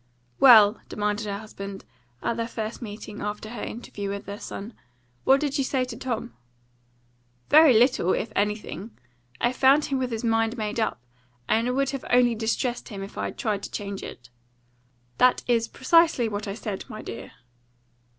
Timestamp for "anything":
8.35-8.97